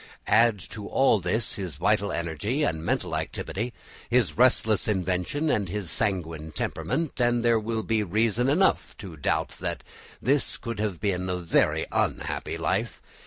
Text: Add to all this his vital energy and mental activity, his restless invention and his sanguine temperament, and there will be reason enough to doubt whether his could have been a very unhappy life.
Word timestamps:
Add 0.25 0.57
to 0.71 0.87
all 0.87 1.19
this 1.19 1.57
his 1.57 1.75
vital 1.75 2.11
energy 2.11 2.63
and 2.63 2.83
mental 2.83 3.15
activity, 3.15 3.71
his 4.09 4.35
restless 4.35 4.87
invention 4.87 5.47
and 5.51 5.69
his 5.69 5.91
sanguine 5.91 6.53
temperament, 6.53 7.21
and 7.21 7.45
there 7.45 7.59
will 7.59 7.83
be 7.83 8.01
reason 8.01 8.49
enough 8.49 8.97
to 8.97 9.15
doubt 9.15 9.57
whether 9.61 9.77
his 10.19 10.57
could 10.57 10.79
have 10.79 10.99
been 10.99 11.29
a 11.29 11.37
very 11.37 11.85
unhappy 11.91 12.57
life. 12.57 12.99